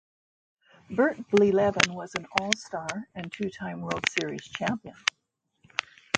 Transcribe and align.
Bert 0.89 1.17
Blyleven 1.29 1.93
was 1.93 2.15
an 2.15 2.25
All-Star 2.41 3.07
and 3.13 3.31
two-time 3.31 3.81
World 3.81 4.09
Series 4.09 4.45
champion. 4.47 4.95